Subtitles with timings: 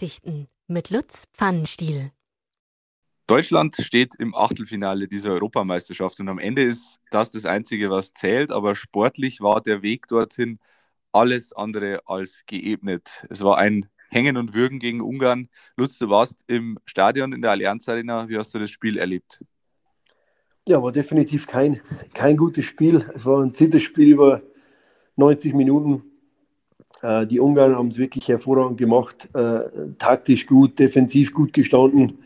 [0.00, 2.10] Ansichten mit Lutz Pfannenstiel.
[3.26, 8.50] Deutschland steht im Achtelfinale dieser Europameisterschaft und am Ende ist das das Einzige, was zählt.
[8.50, 10.58] Aber sportlich war der Weg dorthin
[11.12, 13.26] alles andere als geebnet.
[13.28, 15.48] Es war ein Hängen und Würgen gegen Ungarn.
[15.76, 18.26] Lutz, du warst im Stadion in der Allianz Arena.
[18.26, 19.44] Wie hast du das Spiel erlebt?
[20.66, 21.82] Ja, war definitiv kein,
[22.14, 23.04] kein gutes Spiel.
[23.14, 24.40] Es war ein Zitterspiel über
[25.16, 26.09] 90 Minuten.
[27.02, 29.60] Äh, die Ungarn haben es wirklich hervorragend gemacht, äh,
[29.98, 32.18] taktisch gut, defensiv gut gestanden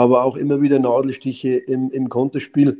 [0.00, 2.78] aber auch immer wieder Nadelstiche im, im Konterspiel.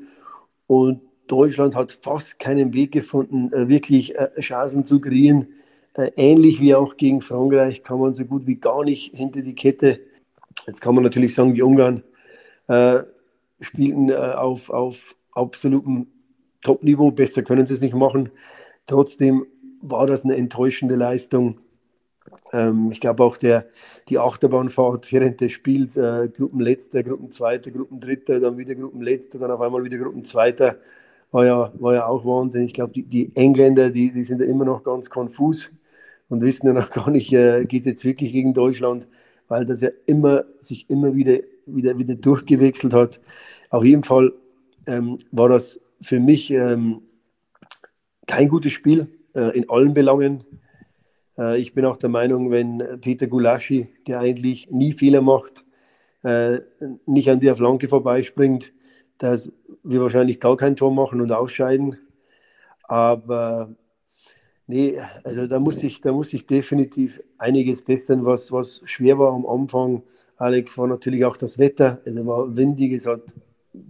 [0.66, 5.48] Und Deutschland hat fast keinen Weg gefunden, äh, wirklich äh, Chancen zu kreieren.
[5.92, 9.54] Äh, ähnlich wie auch gegen Frankreich kann man so gut wie gar nicht hinter die
[9.54, 10.00] Kette.
[10.66, 12.02] Jetzt kann man natürlich sagen, die Ungarn
[12.68, 13.00] äh,
[13.60, 16.06] spielten äh, auf, auf absolutem
[16.62, 17.10] Top-Niveau.
[17.10, 18.30] Besser können sie es nicht machen.
[18.86, 19.44] Trotzdem
[19.82, 21.60] war das eine enttäuschende Leistung.
[22.52, 23.66] Ähm, ich glaube auch der,
[24.08, 29.84] die Achterbahnfahrt während des Spiels, äh, Gruppenletzter, Gruppenzweiter, Gruppendritter, dann wieder Gruppenletzter, dann auf einmal
[29.84, 30.76] wieder Gruppenzweiter,
[31.30, 32.64] war ja, war ja auch Wahnsinn.
[32.66, 35.70] Ich glaube, die, die, Engländer, die, die sind ja immer noch ganz konfus
[36.28, 39.08] und wissen ja noch gar nicht, äh, geht es jetzt wirklich gegen Deutschland,
[39.48, 43.20] weil das ja immer, sich immer wieder, wieder, wieder durchgewechselt hat.
[43.70, 44.32] Auf jeden Fall
[44.86, 47.02] ähm, war das für mich ähm,
[48.26, 50.44] kein gutes Spiel äh, in allen Belangen.
[51.38, 55.64] Äh, ich bin auch der Meinung, wenn Peter Gulaschi, der eigentlich nie Fehler macht,
[56.22, 56.60] äh,
[57.06, 58.72] nicht an der Flanke vorbeispringt,
[59.18, 61.96] dass wir wahrscheinlich gar kein Tor machen und ausscheiden.
[62.84, 63.74] Aber
[64.66, 69.32] nee, also da muss ich, da muss ich definitiv einiges bessern, was, was schwer war
[69.32, 70.02] am Anfang.
[70.36, 72.00] Alex war natürlich auch das Wetter.
[72.04, 73.22] Es war windig, es hat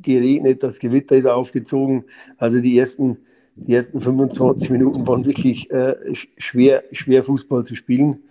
[0.02, 2.04] geregnet, das Gewitter ist aufgezogen.
[2.36, 3.19] Also die ersten
[3.56, 5.97] die ersten 25 Minuten waren wirklich äh,
[6.39, 8.23] schwer, schwer Fußball zu spielen.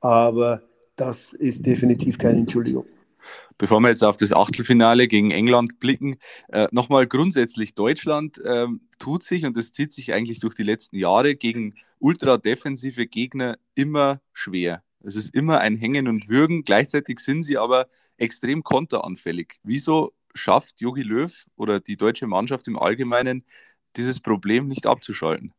[0.00, 0.62] Aber
[0.96, 2.86] das ist definitiv keine Entschuldigung.
[3.56, 6.16] Bevor wir jetzt auf das Achtelfinale gegen England blicken,
[6.48, 8.66] äh, nochmal grundsätzlich, Deutschland äh,
[8.98, 14.20] tut sich, und das zieht sich eigentlich durch die letzten Jahre, gegen ultradefensive Gegner immer
[14.32, 14.82] schwer.
[15.00, 17.86] Es ist immer ein Hängen und Würgen, gleichzeitig sind sie aber
[18.16, 19.54] extrem konteranfällig.
[19.62, 23.44] Wieso schafft Jogi Löw oder die deutsche Mannschaft im Allgemeinen
[23.96, 25.52] dieses Problem nicht abzuschalten?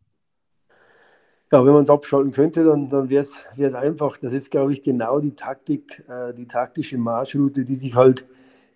[1.52, 4.18] Ja, wenn man es abschalten könnte, dann, dann wäre es einfach.
[4.18, 8.26] Das ist, glaube ich, genau die Taktik, äh, die taktische Marschroute, die sich halt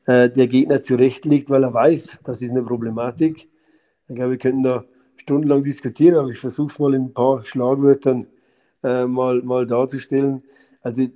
[0.05, 3.49] äh, der Gegner zurechtlegt, weil er weiß, das ist eine Problematik.
[4.07, 4.85] Ich glaube, wir könnten da
[5.17, 8.27] stundenlang diskutieren, aber ich versuche es mal in ein paar Schlagwörtern
[8.83, 10.43] äh, mal, mal darzustellen.
[10.81, 11.07] Also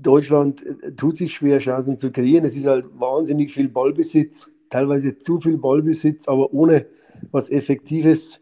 [0.00, 2.44] Deutschland äh, tut sich schwer, Chancen zu kreieren.
[2.44, 6.86] Es ist halt wahnsinnig viel Ballbesitz, teilweise zu viel Ballbesitz, aber ohne
[7.30, 8.40] was Effektives,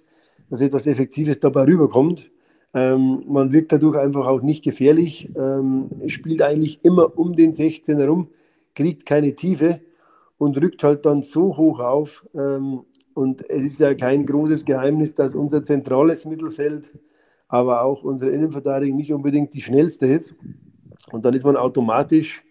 [0.50, 2.30] dass etwas Effektives dabei rüberkommt.
[2.74, 7.98] Ähm, man wirkt dadurch einfach auch nicht gefährlich, ähm, spielt eigentlich immer um den 16
[7.98, 8.28] herum,
[8.74, 9.80] kriegt keine Tiefe
[10.38, 12.26] und rückt halt dann so hoch auf.
[12.34, 12.80] Ähm,
[13.14, 16.92] und es ist ja kein großes Geheimnis, dass unser zentrales Mittelfeld,
[17.46, 20.34] aber auch unsere Innenverteidigung nicht unbedingt die schnellste ist.
[21.12, 22.42] Und dann ist man automatisch,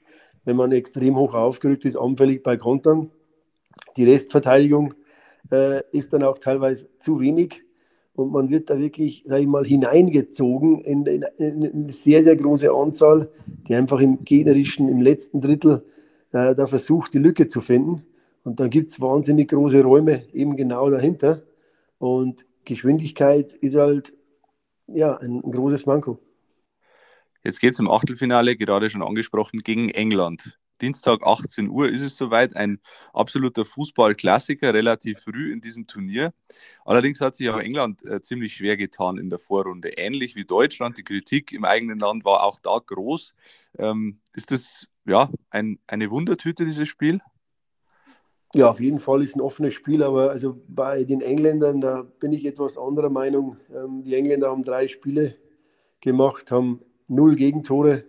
[0.46, 3.12] wenn man extrem hoch aufgerückt ist, anfällig bei Kontern.
[3.98, 4.94] Die Restverteidigung
[5.52, 7.64] äh, ist dann auch teilweise zu wenig
[8.16, 12.36] und man wird da wirklich, sage ich mal, hineingezogen in, in, in, eine sehr, sehr
[12.36, 13.30] große Anzahl,
[13.68, 15.84] die einfach im gegnerischen, im letzten Drittel
[16.32, 18.06] äh, da versucht, die Lücke zu finden.
[18.44, 21.42] Und dann gibt es wahnsinnig große Räume eben genau dahinter.
[21.98, 24.14] Und Geschwindigkeit ist halt
[24.88, 26.20] ja, ein, ein großes Manko.
[27.44, 30.60] Jetzt geht es im Achtelfinale, gerade schon angesprochen, gegen England.
[30.84, 32.58] Dienstag 18 Uhr ist es soweit.
[32.58, 32.82] Ein
[33.14, 36.34] absoluter Fußballklassiker, relativ früh in diesem Turnier.
[36.84, 39.98] Allerdings hat sich auch England äh, ziemlich schwer getan in der Vorrunde.
[39.98, 40.98] Ähnlich wie Deutschland.
[40.98, 43.34] Die Kritik im eigenen Land war auch da groß.
[43.78, 47.22] Ähm, ist das ja ein, eine Wundertüte, dieses Spiel?
[48.54, 52.34] Ja, auf jeden Fall ist ein offenes Spiel, aber also bei den Engländern, da bin
[52.34, 53.56] ich etwas anderer Meinung.
[53.74, 55.38] Ähm, die Engländer haben drei Spiele
[56.02, 58.04] gemacht, haben null Gegentore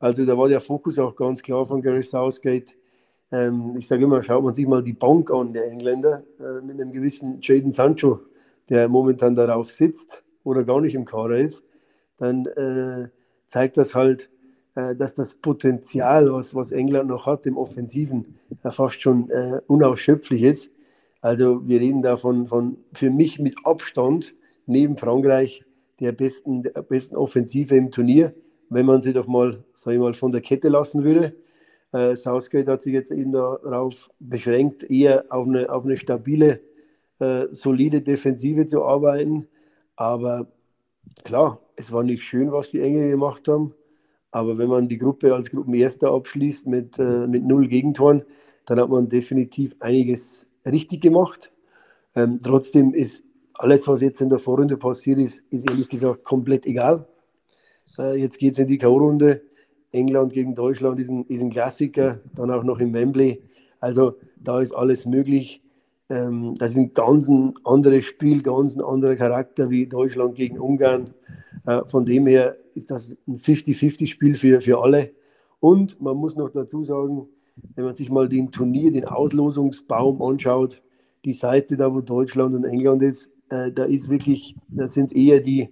[0.00, 2.74] also da war der Fokus auch ganz klar von Gary Southgate.
[3.30, 6.80] Ähm, ich sage immer, schaut man sich mal die Bank an, der Engländer, äh, mit
[6.80, 8.20] einem gewissen Jaden Sancho,
[8.70, 11.62] der momentan darauf sitzt oder gar nicht im Kader ist,
[12.16, 13.08] dann äh,
[13.46, 14.30] zeigt das halt,
[14.74, 20.42] äh, dass das Potenzial, was, was England noch hat im Offensiven, fast schon äh, unausschöpflich
[20.42, 20.70] ist.
[21.20, 25.62] Also wir reden da von, von für mich mit Abstand neben Frankreich
[26.00, 28.34] der besten, der besten Offensive im Turnier
[28.70, 31.34] wenn man sie doch mal, sag ich mal, von der Kette lassen würde.
[31.92, 36.60] Äh, Southgate hat sich jetzt eben darauf beschränkt, eher auf eine, auf eine stabile,
[37.18, 39.48] äh, solide Defensive zu arbeiten.
[39.96, 40.46] Aber
[41.24, 43.74] klar, es war nicht schön, was die Engel gemacht haben.
[44.30, 48.22] Aber wenn man die Gruppe als Gruppenerster abschließt mit, äh, mit null Gegentoren,
[48.66, 51.50] dann hat man definitiv einiges richtig gemacht.
[52.14, 53.24] Ähm, trotzdem ist
[53.54, 57.06] alles, was jetzt in der Vorrunde passiert ist, ist ehrlich gesagt komplett egal.
[57.98, 59.40] Äh, jetzt geht es in die K.O.-Runde.
[59.92, 63.42] England gegen Deutschland ist ein, ist ein Klassiker, dann auch noch im Wembley.
[63.80, 65.62] Also da ist alles möglich.
[66.08, 70.58] Ähm, das ist ein ganz ein anderes Spiel, ganz ein anderer Charakter wie Deutschland gegen
[70.58, 71.14] Ungarn.
[71.66, 75.10] Äh, von dem her ist das ein 50-50-Spiel für, für alle.
[75.60, 77.28] Und man muss noch dazu sagen,
[77.74, 80.82] wenn man sich mal den Turnier, den Auslosungsbaum anschaut,
[81.24, 85.40] die Seite da, wo Deutschland und England ist, äh, da ist wirklich, da sind eher
[85.40, 85.68] die,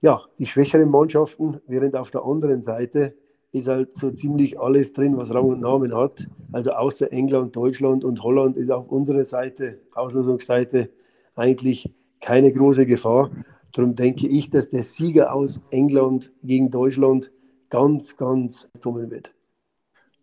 [0.00, 3.14] ja, die schwächeren Mannschaften, während auf der anderen Seite
[3.52, 6.28] ist halt so ziemlich alles drin, was Rang und Namen hat.
[6.52, 10.90] Also außer England, Deutschland und Holland ist auf unserer Seite, Auslosungsseite,
[11.34, 11.90] eigentlich
[12.20, 13.30] keine große Gefahr.
[13.72, 17.30] Darum denke ich, dass der Sieger aus England gegen Deutschland
[17.70, 19.32] ganz, ganz kommen wird.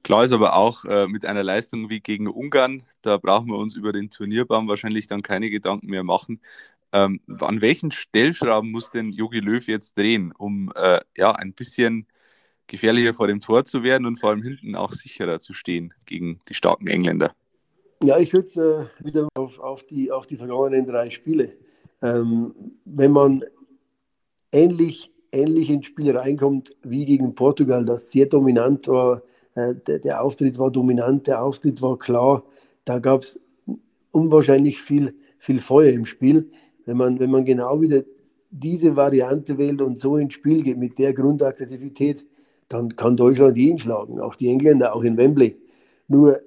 [0.04, 3.76] Klar ist aber auch äh, mit einer Leistung wie gegen Ungarn, da brauchen wir uns
[3.76, 6.42] über den Turnierbaum wahrscheinlich dann keine Gedanken mehr machen.
[6.94, 12.08] Ähm, an welchen Stellschrauben muss denn Jogi Löw jetzt drehen, um äh, ja, ein bisschen
[12.68, 16.40] gefährlicher vor dem Tor zu werden und vor allem hinten auch sicherer zu stehen gegen
[16.48, 17.34] die starken Engländer?
[18.04, 21.54] Ja, ich würde äh, wieder auf, auf, die, auf die vergangenen drei Spiele.
[22.02, 22.54] Ähm,
[22.86, 23.44] wenn man
[24.52, 29.24] ähnlich, ähnlich ins Spiel reinkommt wie gegen Portugal, das sehr dominant war,
[29.56, 32.44] äh, der, der, Auftritt war dominant, der Auftritt war klar,
[32.86, 33.40] da gab es
[34.12, 36.52] unwahrscheinlich viel, viel Feuer im Spiel.
[36.86, 38.04] Wenn man, wenn man genau wieder
[38.52, 42.26] diese Variante wählt und so ins Spiel geht mit der Grundaggressivität,
[42.70, 45.58] dann kann Deutschland jeden schlagen, auch die Engländer, auch in Wembley.
[46.08, 46.40] Nur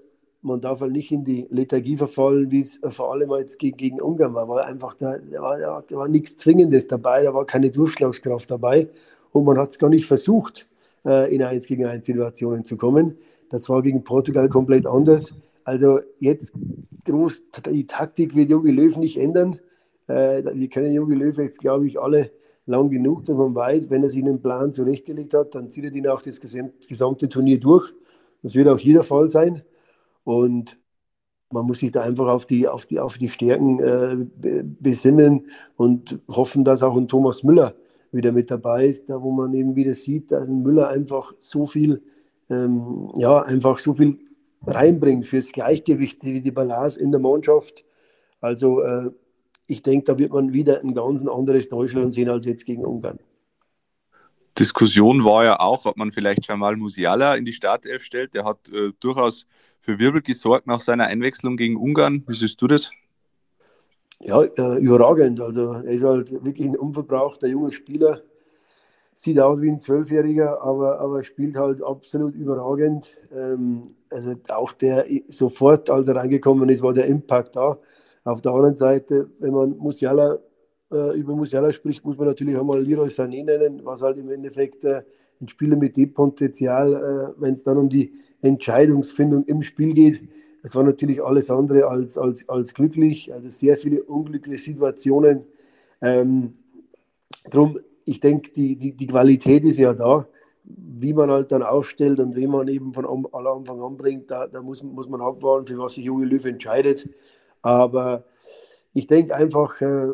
[0.43, 4.01] man darf halt nicht in die Lethargie verfallen, wie es vor allem jetzt gegen, gegen
[4.01, 4.49] Ungarn war.
[4.49, 8.89] war einfach da, da, war, da war nichts Zwingendes dabei, da war keine Durchschlagskraft dabei
[9.33, 10.69] und man hat es gar nicht versucht,
[11.05, 13.19] äh, in 1 gegen 1 Situationen zu kommen.
[13.51, 15.35] Das war gegen Portugal komplett anders.
[15.65, 16.53] Also jetzt
[17.05, 17.43] groß,
[17.73, 19.59] die Taktik wird Jogi Löw nicht ändern.
[20.07, 22.31] Äh, wir kennen Jogi Löw jetzt, glaube ich, alle
[22.67, 25.91] lang genug, dass man weiß, wenn er sich einen Plan zurechtgelegt hat, dann zieht er
[25.91, 27.93] den auch das gesamte Turnier durch.
[28.43, 29.63] Das wird auch hier der Fall sein.
[30.25, 30.79] Und
[31.51, 36.19] man muss sich da einfach auf die, auf die, auf die Stärken äh, besinnen und
[36.29, 37.75] hoffen, dass auch ein Thomas Müller
[38.11, 41.67] wieder mit dabei ist, da wo man eben wieder sieht, dass ein Müller einfach so
[41.67, 42.03] viel,
[42.51, 44.19] ähm, ja, einfach so viel
[44.67, 47.85] reinbringt fürs Gleichgewicht, wie die Balance in der Mannschaft.
[48.41, 49.11] Also äh,
[49.67, 53.19] ich denke, da wird man wieder ein ganz anderes Deutschland sehen als jetzt gegen Ungarn.
[54.59, 58.33] Diskussion war ja auch, ob man vielleicht Jamal Musiala in die Startelf stellt.
[58.35, 59.47] Der hat äh, durchaus
[59.81, 62.25] für Wirbel gesorgt nach seiner Einwechslung gegen Ungarn.
[62.27, 62.91] Wie siehst du das?
[64.21, 65.41] Ja, äh, überragend.
[65.41, 68.23] Also er ist halt wirklich ein unverbrauchter junger Spieler.
[69.15, 73.15] Sieht aus wie ein Zwölfjähriger, aber, aber spielt halt absolut überragend.
[73.33, 77.79] Ähm, also auch der sofort, als er reingekommen ist, war der Impact da.
[78.27, 80.39] Auf der anderen Seite, wenn man Musiala,
[80.93, 84.29] äh, über Musiala spricht, muss man natürlich auch mal Leroy Sané nennen, was halt im
[84.31, 85.03] Endeffekt äh,
[85.41, 88.13] ein Spieler mit dem Potenzial, äh, wenn es dann um die
[88.43, 90.29] Entscheidungsfindung im Spiel geht,
[90.65, 95.45] das war natürlich alles andere als, als, als glücklich, also sehr viele unglückliche Situationen.
[96.03, 96.55] Ähm,
[97.49, 100.27] drum, ich denke, die, die, die Qualität ist ja da
[100.69, 104.49] wie man halt dann aufstellt und wie man eben von aller Anfang an bringt, da,
[104.49, 107.09] da muss, muss man abwarten, für was sich Junge Löw entscheidet.
[107.67, 108.23] Aber
[108.93, 110.11] ich denke einfach, äh,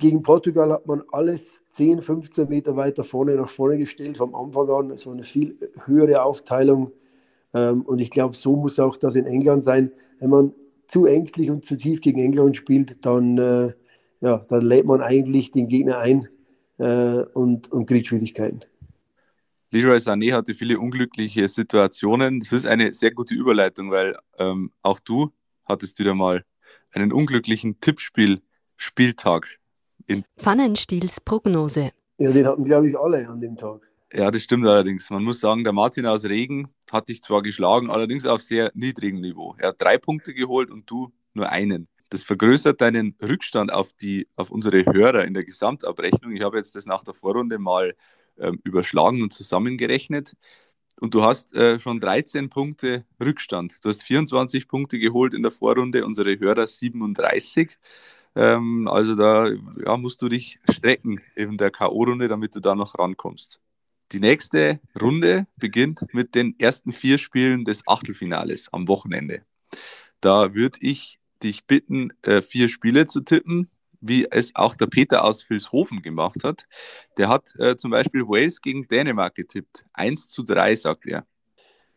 [0.00, 4.68] gegen Portugal hat man alles 10, 15 Meter weiter vorne nach vorne gestellt, vom Anfang
[4.68, 4.96] an.
[4.96, 5.56] So eine viel
[5.86, 6.90] höhere Aufteilung.
[7.54, 9.92] Ähm, und ich glaube, so muss auch das in England sein.
[10.18, 10.54] Wenn man
[10.88, 13.72] zu ängstlich und zu tief gegen England spielt, dann, äh,
[14.20, 16.26] ja, dann lädt man eigentlich den Gegner ein
[16.78, 18.62] äh, und, und kriegt Schwierigkeiten.
[19.70, 22.40] Leroy Sané hatte viele unglückliche Situationen.
[22.40, 25.30] Das ist eine sehr gute Überleitung, weil ähm, auch du
[25.68, 26.44] hattest wieder mal
[26.92, 29.58] einen unglücklichen Tippspiel-Spieltag.
[30.38, 31.92] Pfannenstiels Prognose.
[32.18, 33.88] Ja, den hatten, glaube ich, alle an dem Tag.
[34.12, 35.10] Ja, das stimmt allerdings.
[35.10, 39.20] Man muss sagen, der Martin aus Regen hat dich zwar geschlagen, allerdings auf sehr niedrigem
[39.20, 39.54] Niveau.
[39.58, 41.88] Er hat drei Punkte geholt und du nur einen.
[42.08, 46.32] Das vergrößert deinen Rückstand auf, die, auf unsere Hörer in der Gesamtabrechnung.
[46.32, 47.94] Ich habe jetzt das nach der Vorrunde mal
[48.38, 50.34] ähm, überschlagen und zusammengerechnet
[51.00, 53.84] und du hast äh, schon 13 Punkte Rückstand.
[53.84, 57.78] Du hast 24 Punkte geholt in der Vorrunde, unsere Hörer 37.
[58.34, 59.48] Ähm, also da
[59.84, 63.60] ja, musst du dich strecken in der K.O.-Runde, damit du da noch rankommst.
[64.12, 69.42] Die nächste Runde beginnt mit den ersten vier Spielen des Achtelfinales am Wochenende.
[70.20, 73.68] Da würde ich dich bitten, äh, vier Spiele zu tippen.
[74.00, 76.66] Wie es auch der Peter aus Vilshofen gemacht hat.
[77.16, 79.84] Der hat äh, zum Beispiel Wales gegen Dänemark getippt.
[79.92, 81.26] 1 zu 3, sagt er.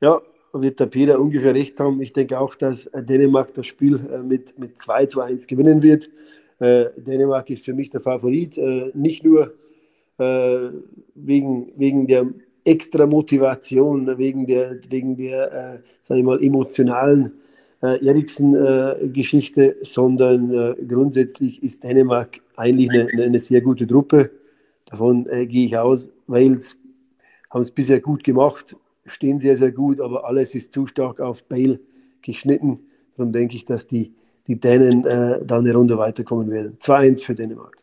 [0.01, 0.21] Ja,
[0.53, 2.01] wird der Peter ungefähr recht haben.
[2.01, 6.09] Ich denke auch, dass Dänemark das Spiel äh, mit, mit 2 zu 1 gewinnen wird.
[6.59, 9.53] Äh, Dänemark ist für mich der Favorit, äh, nicht nur
[10.17, 10.69] äh,
[11.15, 12.27] wegen, wegen der
[12.63, 17.33] extra Motivation, wegen der, wegen der äh, ich mal, emotionalen
[17.81, 24.31] äh, Eriksen-Geschichte, sondern äh, grundsätzlich ist Dänemark eigentlich eine, eine, sehr gute Truppe.
[24.85, 26.09] Davon äh, gehe ich aus.
[26.27, 26.77] Wales
[27.49, 31.43] haben es bisher gut gemacht, stehen sehr, sehr gut, aber alles ist zu stark auf
[31.45, 31.79] Bale
[32.21, 32.79] geschnitten.
[33.15, 34.13] Darum denke ich, dass die,
[34.47, 36.77] die Dänen äh, da eine Runde weiterkommen werden.
[36.79, 37.77] 2-1 für Dänemark.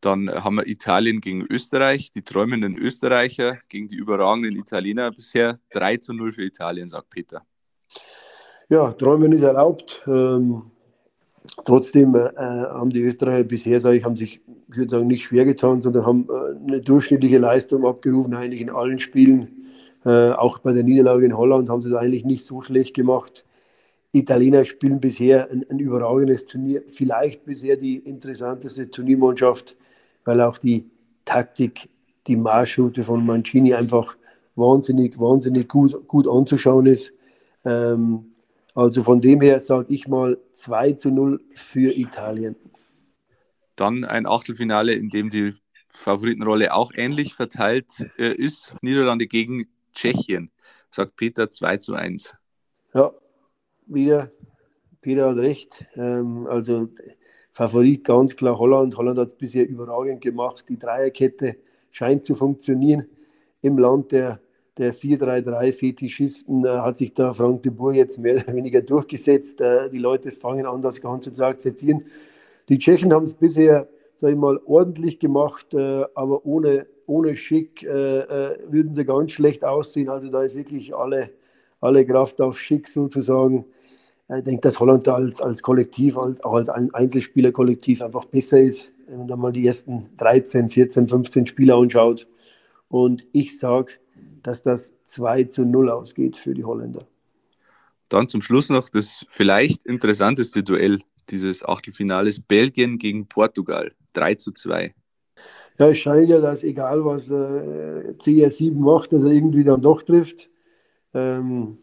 [0.00, 5.10] Dann haben wir Italien gegen Österreich, die träumenden Österreicher gegen die überragenden Italiener.
[5.10, 7.44] Bisher 3 zu 0 für Italien, sagt Peter.
[8.68, 10.02] Ja, Träumen ist erlaubt.
[10.08, 10.62] Ähm,
[11.64, 15.44] trotzdem äh, haben die Österreicher bisher, sage ich, haben sich, ich würde sagen, nicht schwer
[15.44, 19.68] getan, sondern haben äh, eine durchschnittliche Leistung abgerufen, eigentlich in allen Spielen.
[20.04, 23.44] Äh, auch bei der Niederlage in Holland haben sie es eigentlich nicht so schlecht gemacht.
[24.10, 29.76] Italiener spielen bisher ein, ein überragendes Turnier, vielleicht bisher die interessanteste Turniermannschaft,
[30.24, 30.90] weil auch die
[31.24, 31.88] Taktik,
[32.26, 34.16] die Marschroute von Mancini einfach
[34.56, 37.12] wahnsinnig, wahnsinnig gut, gut anzuschauen ist.
[37.64, 38.32] Ähm,
[38.76, 42.56] also von dem her sage ich mal 2 zu 0 für Italien.
[43.74, 45.54] Dann ein Achtelfinale, in dem die
[45.88, 48.74] Favoritenrolle auch ähnlich verteilt äh, ist.
[48.82, 50.50] Niederlande gegen Tschechien,
[50.90, 52.34] sagt Peter 2 zu 1.
[52.92, 53.12] Ja,
[53.86, 54.30] wieder,
[55.00, 55.86] Peter hat recht.
[55.94, 56.90] Ähm, also
[57.52, 58.98] Favorit ganz klar Holland.
[58.98, 60.66] Holland hat es bisher überragend gemacht.
[60.68, 61.56] Die Dreierkette
[61.90, 63.08] scheint zu funktionieren
[63.62, 64.38] im Land der
[64.78, 69.60] der 4-3-3-Fetischisten äh, hat sich da Frank de Boer jetzt mehr oder weniger durchgesetzt.
[69.60, 72.04] Äh, die Leute fangen an, das Ganze zu akzeptieren.
[72.68, 77.84] Die Tschechen haben es bisher, sage ich mal, ordentlich gemacht, äh, aber ohne, ohne Schick
[77.84, 80.10] äh, äh, würden sie ganz schlecht aussehen.
[80.10, 81.30] Also da ist wirklich alle,
[81.80, 83.64] alle Kraft auf Schick sozusagen.
[84.28, 89.18] Ich denke, dass Holland da als, als Kollektiv, auch als Einzelspielerkollektiv einfach besser ist, wenn
[89.18, 92.26] man da mal die ersten 13, 14, 15 Spieler anschaut.
[92.88, 93.92] Und ich sage,
[94.46, 97.04] dass das 2 zu 0 ausgeht für die Holländer.
[98.08, 103.92] Dann zum Schluss noch das vielleicht interessanteste Duell dieses Achtelfinales: Belgien gegen Portugal.
[104.12, 104.94] 3 zu 2.
[105.78, 110.02] Ja, es scheint ja, dass egal was äh, CR7 macht, dass er irgendwie dann doch
[110.02, 110.48] trifft.
[111.12, 111.78] Ähm,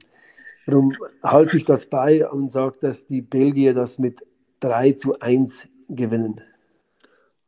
[0.65, 4.21] darum halte ich das bei und sage, dass die Belgier das mit
[4.61, 6.41] 3 zu 1 gewinnen.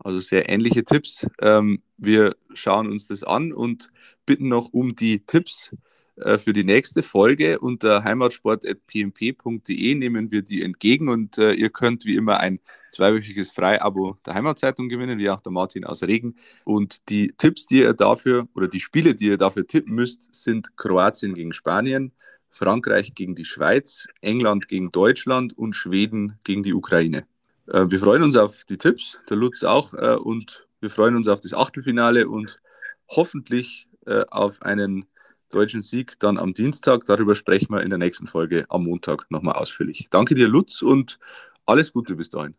[0.06, 1.26] Also sehr ähnliche Tipps.
[1.42, 3.90] Ähm, wir schauen uns das an und
[4.28, 5.76] bitten noch um die Tipps
[6.18, 7.58] äh, für die nächste Folge.
[7.58, 12.60] Unter heimatsport.pmp.de nehmen wir die entgegen und äh, ihr könnt wie immer ein
[12.92, 16.36] zweiwöchiges Freiabo der Heimatzeitung gewinnen, wie auch der Martin aus Regen.
[16.66, 20.78] Und die Tipps, die ihr dafür oder die Spiele, die ihr dafür tippen müsst, sind
[20.78, 22.12] Kroatien gegen Spanien,
[22.52, 27.26] Frankreich gegen die Schweiz, England gegen Deutschland und Schweden gegen die Ukraine.
[27.67, 31.27] Äh, wir freuen uns auf die Tipps, der Lutz auch, äh, und wir freuen uns
[31.27, 32.62] auf das Achtelfinale und
[33.07, 35.05] hoffentlich äh, auf einen
[35.51, 37.05] deutschen Sieg dann am Dienstag.
[37.05, 40.07] Darüber sprechen wir in der nächsten Folge am Montag nochmal ausführlich.
[40.10, 41.19] Danke dir, Lutz, und
[41.65, 42.55] alles Gute bis dahin.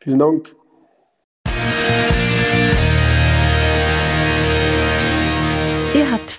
[0.00, 0.56] Vielen Dank.